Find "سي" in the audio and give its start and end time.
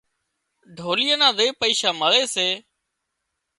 2.33-2.47